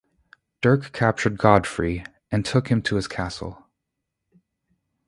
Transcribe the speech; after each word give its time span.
Dirk 0.61 0.93
captured 0.93 1.37
Godfrey, 1.37 2.03
and 2.31 2.43
took 2.43 2.69
him 2.69 2.81
to 2.81 2.95
his 2.95 3.07
castle. 3.07 3.67